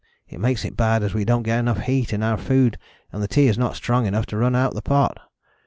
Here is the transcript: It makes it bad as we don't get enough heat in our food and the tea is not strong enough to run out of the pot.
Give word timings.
It 0.27 0.39
makes 0.39 0.65
it 0.65 0.75
bad 0.75 1.03
as 1.03 1.13
we 1.13 1.25
don't 1.25 1.43
get 1.43 1.59
enough 1.59 1.81
heat 1.81 2.11
in 2.11 2.23
our 2.23 2.35
food 2.35 2.79
and 3.11 3.21
the 3.21 3.27
tea 3.27 3.45
is 3.47 3.57
not 3.59 3.75
strong 3.75 4.07
enough 4.07 4.25
to 4.33 4.37
run 4.37 4.55
out 4.55 4.69
of 4.69 4.73
the 4.73 4.81
pot. 4.81 5.19